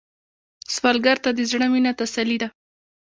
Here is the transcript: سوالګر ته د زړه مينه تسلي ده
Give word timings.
سوالګر 0.75 1.17
ته 1.23 1.29
د 1.33 1.39
زړه 1.51 1.67
مينه 1.73 1.91
تسلي 1.99 2.37
ده 2.41 2.49